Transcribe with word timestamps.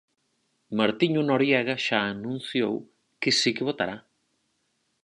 Martiño 0.79 1.21
Noriega 1.29 1.75
xa 1.85 1.99
anunciou 2.13 2.73
que 3.21 3.31
si 3.39 3.49
que 3.55 3.67
votará. 3.69 3.97